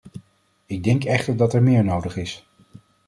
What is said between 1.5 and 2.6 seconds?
er meer nodig is.